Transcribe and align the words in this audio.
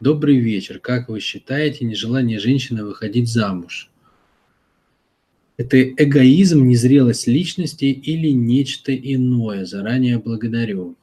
Добрый 0.00 0.38
вечер. 0.38 0.80
Как 0.80 1.08
вы 1.08 1.20
считаете, 1.20 1.84
нежелание 1.84 2.40
женщины 2.40 2.84
выходить 2.84 3.28
замуж? 3.28 3.90
Это 5.56 5.80
эгоизм, 5.80 6.66
незрелость 6.66 7.28
личности 7.28 7.84
или 7.84 8.28
нечто 8.28 8.94
иное? 8.94 9.64
Заранее 9.64 10.18
благодарю. 10.18 10.96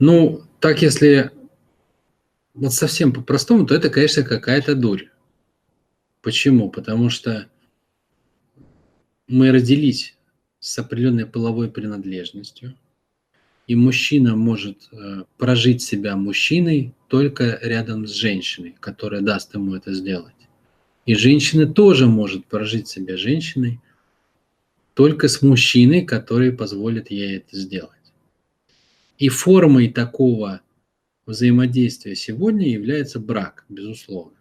Ну, 0.00 0.42
так 0.58 0.82
если 0.82 1.30
вот 2.54 2.74
совсем 2.74 3.12
по-простому, 3.12 3.64
то 3.64 3.76
это, 3.76 3.90
конечно, 3.90 4.24
какая-то 4.24 4.74
дурь. 4.74 5.08
Почему? 6.22 6.68
Потому 6.68 7.10
что 7.10 7.48
мы 9.28 9.52
родились 9.52 10.16
с 10.58 10.76
определенной 10.80 11.26
половой 11.26 11.70
принадлежностью, 11.70 12.76
и 13.66 13.74
мужчина 13.74 14.36
может 14.36 14.88
э, 14.92 15.24
прожить 15.38 15.82
себя 15.82 16.16
мужчиной 16.16 16.94
только 17.08 17.58
рядом 17.62 18.06
с 18.06 18.12
женщиной, 18.12 18.76
которая 18.78 19.22
даст 19.22 19.54
ему 19.54 19.74
это 19.74 19.92
сделать. 19.92 20.34
И 21.04 21.14
женщина 21.14 21.66
тоже 21.66 22.06
может 22.06 22.46
прожить 22.46 22.88
себя 22.88 23.16
женщиной 23.16 23.80
только 24.94 25.28
с 25.28 25.42
мужчиной, 25.42 26.02
который 26.02 26.52
позволит 26.52 27.10
ей 27.10 27.38
это 27.38 27.56
сделать. 27.56 27.90
И 29.18 29.28
формой 29.28 29.88
такого 29.88 30.60
взаимодействия 31.26 32.14
сегодня 32.14 32.68
является 32.68 33.18
брак, 33.18 33.64
безусловно. 33.68 34.36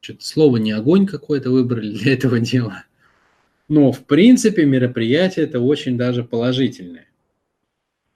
Что-то 0.00 0.24
слово 0.24 0.56
не 0.56 0.72
огонь 0.72 1.06
какой-то 1.06 1.50
выбрали 1.50 1.90
для 1.90 2.14
этого 2.14 2.40
дела. 2.40 2.84
Но, 3.68 3.92
в 3.92 4.04
принципе, 4.04 4.64
мероприятие 4.66 5.46
это 5.46 5.60
очень 5.60 5.96
даже 5.96 6.22
положительное. 6.22 7.08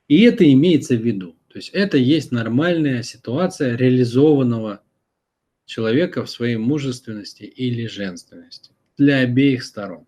И 0.09 0.23
это 0.23 0.51
имеется 0.51 0.97
в 0.97 1.03
виду. 1.03 1.37
То 1.49 1.59
есть 1.59 1.71
это 1.71 1.97
есть 1.97 2.33
нормальная 2.33 3.03
ситуация 3.03 3.77
реализованного 3.77 4.83
человека 5.67 6.25
в 6.25 6.31
своей 6.31 6.57
мужественности 6.57 7.43
или 7.43 7.87
женственности 7.87 8.73
для 8.97 9.19
обеих 9.19 9.63
сторон. 9.63 10.07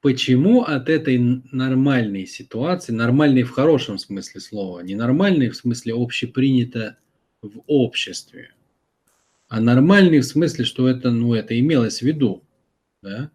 Почему 0.00 0.62
от 0.62 0.88
этой 0.88 1.18
нормальной 1.52 2.26
ситуации, 2.26 2.92
нормальной 2.92 3.42
в 3.42 3.50
хорошем 3.50 3.98
смысле 3.98 4.40
слова, 4.40 4.80
не 4.80 4.94
нормальной 4.94 5.48
в 5.50 5.56
смысле 5.56 5.94
общепринято 5.94 6.98
в 7.42 7.62
обществе, 7.66 8.52
а 9.48 9.60
нормальный 9.60 10.20
в 10.20 10.24
смысле, 10.24 10.64
что 10.64 10.88
это, 10.88 11.10
ну, 11.10 11.34
это 11.34 11.58
имелось 11.58 12.00
в 12.00 12.02
виду, 12.02 12.44
да? 13.02 13.30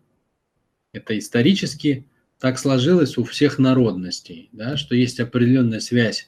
Это 0.93 1.17
исторически 1.17 2.05
так 2.41 2.57
сложилось 2.57 3.19
у 3.19 3.23
всех 3.23 3.59
народностей, 3.59 4.49
да, 4.51 4.75
что 4.75 4.95
есть 4.95 5.19
определенная 5.19 5.79
связь 5.79 6.27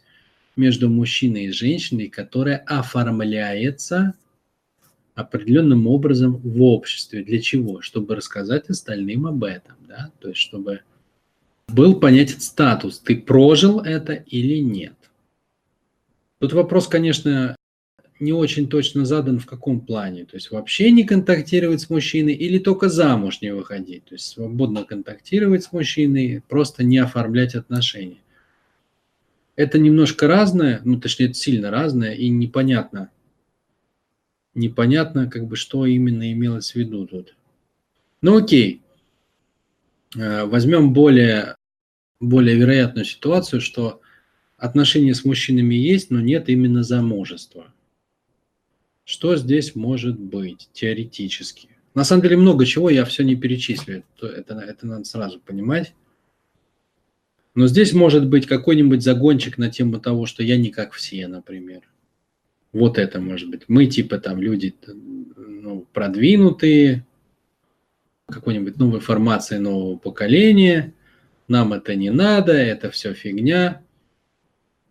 между 0.56 0.88
мужчиной 0.88 1.46
и 1.46 1.52
женщиной, 1.52 2.08
которая 2.08 2.58
оформляется 2.58 4.14
определенным 5.16 5.88
образом 5.88 6.38
в 6.38 6.62
обществе. 6.62 7.24
Для 7.24 7.42
чего? 7.42 7.82
Чтобы 7.82 8.16
рассказать 8.16 8.70
остальным 8.70 9.26
об 9.26 9.44
этом, 9.44 9.76
да, 9.88 10.12
то 10.20 10.30
есть 10.30 10.40
чтобы 10.40 10.82
был 11.68 12.00
понятен 12.00 12.40
статус, 12.42 13.00
ты 13.00 13.16
прожил 13.16 13.80
это 13.80 14.14
или 14.14 14.60
нет. 14.60 14.94
Тут 16.38 16.54
вопрос, 16.54 16.88
конечно, 16.88 17.56
не 18.20 18.34
очень 18.34 18.68
точно 18.68 19.06
задан 19.06 19.40
в 19.40 19.46
каком 19.46 19.82
плане. 19.82 20.26
То 20.26 20.36
есть 20.36 20.52
вообще 20.52 20.92
не 20.92 21.04
контактировать 21.04 21.82
с 21.82 21.90
мужчиной 21.90 22.34
или 22.34 22.58
только 22.58 22.90
замуж 22.90 23.42
не 23.42 23.54
выходить. 23.54 24.06
То 24.06 24.16
есть 24.16 24.28
свободно 24.28 24.84
контактировать 24.84 25.64
с 25.64 25.72
мужчиной, 25.72 26.44
просто 26.48 26.84
не 26.84 26.98
оформлять 26.98 27.56
отношения. 27.56 28.18
Это 29.56 29.78
немножко 29.78 30.28
разное, 30.28 30.82
ну 30.84 31.00
точнее 31.00 31.28
это 31.28 31.36
сильно 31.36 31.70
разное 31.70 32.14
и 32.14 32.30
непонятно. 32.30 33.10
Непонятно, 34.56 35.30
как 35.30 35.46
бы, 35.48 35.56
что 35.56 35.86
именно 35.86 36.32
имелось 36.32 36.72
в 36.72 36.76
виду 36.76 37.08
тут. 37.08 37.36
Ну 38.22 38.38
окей, 38.38 38.82
э, 40.16 40.46
возьмем 40.46 40.94
более, 40.94 41.56
более 42.20 42.56
вероятную 42.56 43.06
ситуацию, 43.06 43.62
что 43.62 44.02
отношения 44.58 45.14
с 45.14 45.26
мужчинами 45.26 45.76
есть, 45.76 46.10
но 46.10 46.22
нет 46.22 46.50
именно 46.50 46.84
замужества. 46.84 47.74
Что 49.06 49.36
здесь 49.36 49.76
может 49.76 50.20
быть 50.20 50.70
теоретически? 50.74 51.70
На 51.94 52.04
самом 52.04 52.24
деле 52.24 52.38
много 52.38 52.66
чего, 52.66 52.90
я 52.90 53.06
все 53.06 53.24
не 53.24 53.36
перечислю, 53.36 54.04
это, 54.20 54.56
это 54.56 54.88
надо 54.88 55.04
сразу 55.04 55.40
понимать. 55.40 55.94
Но 57.56 57.68
здесь 57.68 57.94
может 57.94 58.28
быть 58.28 58.48
какой-нибудь 58.48 59.04
загончик 59.04 59.58
на 59.58 59.70
тему 59.70 60.00
того, 60.00 60.26
что 60.26 60.42
я 60.42 60.58
не 60.58 60.72
как 60.72 60.94
все, 60.94 61.28
например. 61.28 61.82
Вот 62.72 62.98
это 62.98 63.22
может 63.22 63.50
быть. 63.50 63.64
Мы 63.68 63.86
типа 63.86 64.18
там 64.18 64.42
люди 64.42 64.74
ну, 65.36 65.86
продвинутые, 65.94 67.06
какой-нибудь 68.28 68.78
новой 68.78 69.00
формации 69.00 69.58
нового 69.58 69.98
поколения, 69.98 70.94
нам 71.48 71.74
это 71.74 71.94
не 71.94 72.10
надо, 72.10 72.54
это 72.54 72.90
все 72.90 73.14
фигня. 73.14 73.84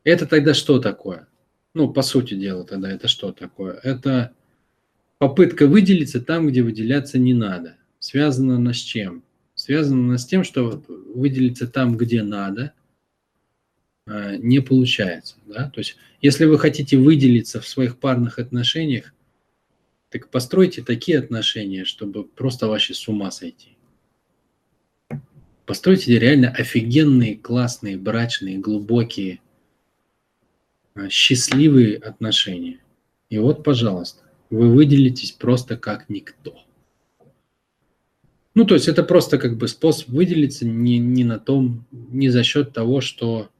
Это 0.05 0.27
тогда 0.27 0.55
что 0.55 0.79
такое? 0.79 1.27
Ну, 1.75 1.93
по 1.93 2.03
сути 2.03 2.34
дела 2.34 2.65
тогда 2.65 2.91
это 2.91 3.09
что 3.09 3.33
такое? 3.33 3.75
Это 3.83 4.33
попытка 5.19 5.66
выделиться 5.66 6.21
там, 6.21 6.49
где 6.49 6.62
выделяться 6.62 7.19
не 7.19 7.34
надо. 7.34 7.77
Связано 7.99 8.59
на 8.59 8.75
с 8.75 8.78
чем? 8.78 9.22
Связано 9.55 10.03
на 10.03 10.19
с 10.19 10.27
тем, 10.27 10.44
что 10.44 10.82
выделиться 11.15 11.66
там, 11.66 11.97
где 11.97 12.22
надо, 12.22 12.72
а, 14.06 14.37
не 14.37 14.61
получается. 14.61 15.37
Да? 15.47 15.71
То 15.71 15.81
есть, 15.81 15.97
если 16.21 16.44
вы 16.44 16.59
хотите 16.59 16.97
выделиться 16.97 17.61
в 17.61 17.69
своих 17.69 17.99
парных 17.99 18.38
отношениях, 18.38 19.15
так 20.11 20.28
постройте 20.28 20.82
такие 20.82 21.19
отношения, 21.19 21.84
чтобы 21.84 22.25
просто 22.25 22.66
вообще 22.66 22.93
с 22.93 23.09
ума 23.09 23.31
сойти. 23.31 23.77
Постройте 25.65 26.19
реально 26.19 26.50
офигенные, 26.50 27.37
классные, 27.37 27.97
брачные, 27.97 28.59
глубокие 28.59 29.41
счастливые 31.09 31.97
отношения. 31.97 32.81
И 33.31 33.39
вот, 33.39 33.65
пожалуйста, 33.65 34.23
вы 34.51 34.71
выделитесь 34.71 35.33
просто 35.33 35.77
как 35.77 36.09
никто. 36.09 36.55
Ну, 38.55 38.67
то 38.67 38.75
есть 38.75 38.89
это 38.89 39.03
просто 39.03 39.39
как 39.39 39.57
бы 39.57 39.67
способ 39.67 40.09
выделиться 40.11 40.67
не, 40.67 40.99
не 40.99 41.25
на 41.25 41.39
том, 41.39 41.87
не 41.91 42.29
за 42.29 42.43
счет 42.43 42.73
того, 42.73 43.01
что 43.01 43.51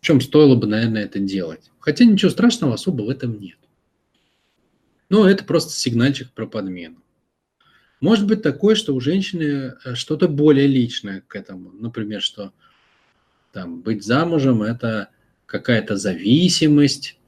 в 0.00 0.04
чем 0.04 0.20
стоило 0.20 0.56
бы, 0.56 0.66
наверное, 0.66 1.04
это 1.04 1.20
делать. 1.20 1.70
Хотя 1.78 2.04
ничего 2.04 2.30
страшного 2.30 2.74
особо 2.74 3.02
в 3.02 3.10
этом 3.10 3.38
нет. 3.38 3.58
Но 5.08 5.28
это 5.28 5.44
просто 5.44 5.72
сигнальчик 5.72 6.32
про 6.32 6.46
подмену. 6.46 6.96
Может 8.00 8.26
быть 8.26 8.42
такое, 8.42 8.74
что 8.74 8.94
у 8.94 9.00
женщины 9.00 9.74
э, 9.84 9.94
что-то 9.94 10.28
более 10.28 10.66
личное 10.66 11.22
к 11.26 11.36
этому. 11.36 11.70
Например, 11.70 12.20
что 12.20 12.52
там 13.52 13.80
быть 13.80 14.04
замужем– 14.04 14.62
это 14.64 15.08
какая-то 15.46 15.96
зависимость, 15.96 17.18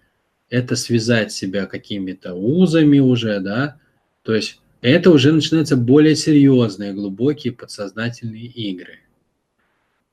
это 0.48 0.76
связать 0.76 1.32
себя 1.32 1.66
какими-то 1.66 2.34
узами 2.34 2.98
уже, 2.98 3.40
да, 3.40 3.78
то 4.22 4.34
есть 4.34 4.60
это 4.80 5.10
уже 5.10 5.32
начинаются 5.32 5.76
более 5.76 6.14
серьезные, 6.14 6.92
глубокие 6.92 7.52
подсознательные 7.52 8.46
игры. 8.46 9.00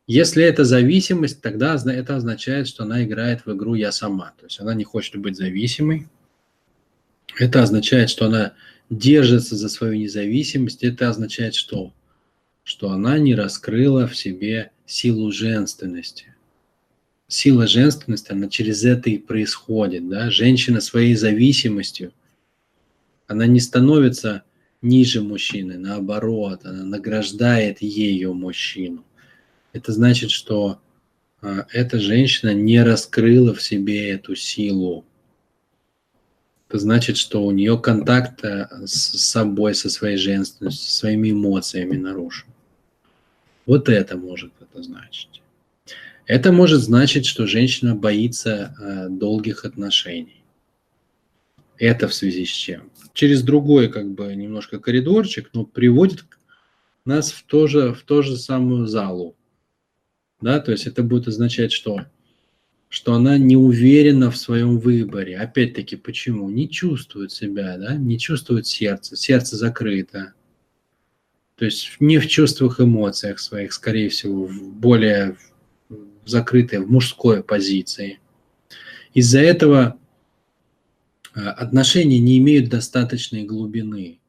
Если 0.08 0.44
это 0.44 0.66
зависимость, 0.66 1.42
тогда 1.42 1.76
это 1.76 2.16
означает, 2.16 2.68
что 2.68 2.84
она 2.84 3.04
играет 3.04 3.46
в 3.46 3.54
игру 3.54 3.76
«я 3.76 3.92
сама», 3.92 4.34
то 4.40 4.46
есть 4.46 4.60
она 4.60 4.74
не 4.74 4.84
хочет 4.84 5.16
быть 5.18 5.38
зависимой. 5.38 6.08
Это 7.40 7.64
означает, 7.64 8.10
что 8.10 8.26
она 8.26 8.54
держится 8.90 9.56
за 9.56 9.70
свою 9.70 9.94
независимость. 9.94 10.84
Это 10.84 11.10
означает 11.10 11.56
что? 11.56 11.94
Что 12.64 12.92
она 12.92 13.18
не 13.18 13.34
раскрыла 13.34 14.08
в 14.08 14.16
себе 14.16 14.72
силу 14.86 15.32
женственности 15.32 16.33
сила 17.34 17.68
женственности, 17.68 18.32
она 18.32 18.48
через 18.48 18.84
это 18.84 19.10
и 19.10 19.18
происходит. 19.18 20.08
Да? 20.08 20.30
Женщина 20.30 20.82
своей 20.82 21.16
зависимостью, 21.16 22.14
она 23.28 23.48
не 23.48 23.60
становится 23.60 24.44
ниже 24.82 25.22
мужчины, 25.22 25.78
наоборот, 25.78 26.66
она 26.66 26.84
награждает 26.84 27.82
ее 27.82 28.34
мужчину. 28.34 29.04
Это 29.72 29.92
значит, 29.92 30.30
что 30.30 30.80
а, 31.42 31.66
эта 31.72 32.00
женщина 32.00 32.54
не 32.54 32.84
раскрыла 32.84 33.54
в 33.54 33.62
себе 33.62 34.10
эту 34.12 34.36
силу. 34.36 35.06
Это 36.68 36.80
значит, 36.80 37.18
что 37.18 37.46
у 37.46 37.52
нее 37.52 37.80
контакт 37.80 38.44
э, 38.44 38.68
с 38.86 39.20
собой, 39.20 39.76
со 39.76 39.90
своей 39.90 40.18
женственностью, 40.18 40.88
со 40.88 40.98
своими 41.00 41.32
эмоциями 41.32 41.98
нарушен. 41.98 42.48
Вот 43.66 43.90
это 43.90 44.18
может 44.18 44.52
это 44.60 44.82
значить. 44.84 45.43
Это 46.26 46.52
может 46.52 46.82
значить, 46.82 47.26
что 47.26 47.48
женщина 47.48 47.96
боится 47.96 48.76
э, 48.80 49.10
долгих 49.10 49.66
отношений. 49.66 50.44
Это 51.78 52.08
в 52.08 52.14
связи 52.14 52.46
с 52.46 52.50
чем? 52.50 52.92
Через 53.14 53.44
другой, 53.44 53.90
как 53.90 54.10
бы, 54.12 54.34
немножко 54.34 54.80
коридорчик, 54.80 55.50
но 55.54 55.66
приводит 55.66 56.24
нас 57.06 57.32
в 57.32 57.44
то 57.44 57.68
же, 57.68 57.94
в 57.94 58.04
ту 58.04 58.24
же 58.24 58.38
самую 58.38 58.88
залу. 58.88 59.36
Да, 60.40 60.60
то 60.60 60.72
есть 60.72 60.88
это 60.88 61.04
будет 61.04 61.28
означать, 61.28 61.72
что, 61.72 62.06
что 62.90 63.14
она 63.14 63.38
не 63.38 63.58
уверена 63.58 64.32
в 64.32 64.38
своем 64.38 64.80
выборе. 64.80 65.38
Опять-таки, 65.38 65.98
почему? 65.98 66.50
Не 66.50 66.70
чувствует 66.70 67.32
себя, 67.32 67.78
да? 67.78 67.96
не 67.96 68.18
чувствует 68.18 68.66
сердце, 68.66 69.16
сердце 69.18 69.58
закрыто. 69.58 70.34
То 71.56 71.66
есть 71.66 71.98
не 72.00 72.18
в 72.18 72.28
чувствах, 72.28 72.80
эмоциях 72.80 73.40
своих, 73.40 73.74
скорее 73.74 74.10
всего, 74.10 74.46
в 74.46 74.74
более 74.74 75.38
закрытой, 76.26 76.80
в 76.80 76.90
мужской 76.90 77.44
позиции. 77.44 78.20
Из-за 79.14 79.40
этого 79.40 79.98
э, 81.36 81.40
отношения 81.40 82.20
не 82.20 82.38
имеют 82.40 82.70
достаточной 82.70 83.44
глубины. 83.44 84.20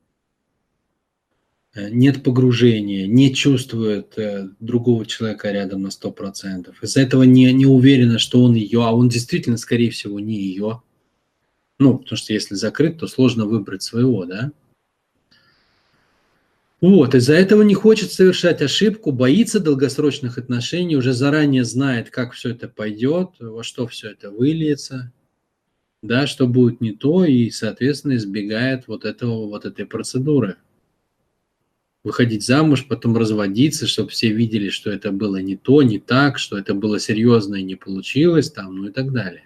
Э, 1.75 1.88
нет 1.91 2.23
погружения, 2.23 3.06
не 3.06 3.35
чувствует 3.35 4.19
э, 4.19 4.49
другого 4.61 5.06
человека 5.06 5.50
рядом 5.50 5.82
на 5.82 5.88
100%. 5.88 6.75
Из-за 6.82 7.00
этого 7.00 7.23
не, 7.25 7.52
не 7.52 7.67
уверена, 7.67 8.19
что 8.19 8.43
он 8.43 8.55
ее, 8.55 8.85
а 8.85 8.93
он 8.93 9.08
действительно, 9.08 9.56
скорее 9.56 9.91
всего, 9.91 10.20
не 10.20 10.35
ее. 10.35 10.82
Ну, 11.79 11.99
потому 11.99 12.17
что 12.17 12.32
если 12.32 12.55
закрыт, 12.55 12.99
то 12.99 13.06
сложно 13.06 13.46
выбрать 13.46 13.82
своего, 13.82 14.25
да? 14.25 14.52
Вот, 16.86 17.14
из-за 17.14 17.32
этого 17.32 17.62
не 17.62 17.72
хочет 17.72 18.12
совершать 18.12 18.60
ошибку, 18.60 19.10
боится 19.10 19.58
долгосрочных 19.58 20.36
отношений, 20.36 20.98
уже 20.98 21.14
заранее 21.14 21.64
знает, 21.64 22.10
как 22.10 22.34
все 22.34 22.50
это 22.50 22.69
пойдет, 22.69 23.31
во 23.40 23.62
что 23.62 23.86
все 23.86 24.10
это 24.10 24.31
выльется, 24.31 25.10
да, 26.02 26.26
что 26.26 26.46
будет 26.46 26.82
не 26.82 26.92
то, 26.92 27.25
и, 27.25 27.48
соответственно, 27.48 28.16
избегает 28.16 28.86
вот 28.86 29.06
этого, 29.06 29.46
вот 29.46 29.64
этой 29.64 29.86
процедуры. 29.86 30.56
Выходить 32.02 32.44
замуж, 32.44 32.86
потом 32.86 33.16
разводиться, 33.16 33.86
чтобы 33.86 34.10
все 34.10 34.28
видели, 34.28 34.69
что 34.69 34.90
это 34.90 35.10
было 35.10 35.38
не 35.38 35.56
то, 35.56 35.81
не 35.82 35.98
так, 35.98 36.38
что 36.38 36.58
это 36.58 36.75
было 36.75 37.00
серьезно 37.00 37.54
и 37.54 37.62
не 37.62 37.76
получилось, 37.76 38.50
там, 38.50 38.76
ну 38.76 38.88
и 38.88 38.92
так 38.92 39.10
далее. 39.10 39.44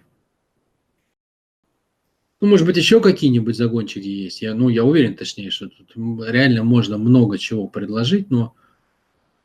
Ну, 2.41 2.47
может 2.47 2.67
быть, 2.67 2.77
еще 2.77 3.01
какие-нибудь 3.01 3.57
загончики 3.57 4.07
есть. 4.07 4.43
Я, 4.43 4.55
ну, 4.55 4.69
я 4.69 4.85
уверен, 4.85 5.17
точнее, 5.17 5.51
что 5.51 5.69
тут 5.69 5.93
реально 6.25 6.63
можно 6.63 6.97
много 6.97 7.37
чего 7.37 7.67
предложить, 7.67 8.31
но 8.31 8.55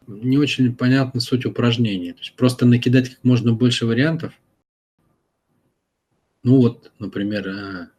не 0.05 0.37
очень 0.37 0.75
понятна 0.75 1.19
суть 1.19 1.45
упражнения. 1.45 2.13
То 2.13 2.19
есть 2.19 2.35
просто 2.35 2.65
накидать 2.65 3.09
как 3.09 3.23
можно 3.23 3.53
больше 3.53 3.85
вариантов. 3.85 4.33
Ну 6.43 6.57
вот, 6.57 6.91
например, 6.99 7.89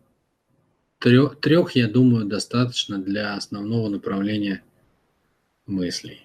трех, 0.98 1.40
трех, 1.40 1.72
я 1.72 1.88
думаю, 1.88 2.26
достаточно 2.26 2.98
для 2.98 3.34
основного 3.34 3.88
направления 3.88 4.62
мыслей. 5.66 6.20